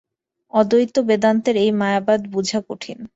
[0.53, 2.97] অদ্বৈত বেদান্তের এই মায়াবাদ বুঝা কঠিন।